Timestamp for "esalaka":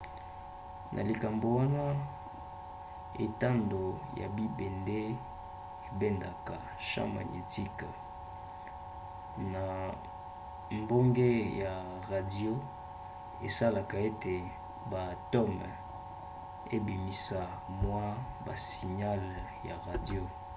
13.47-13.95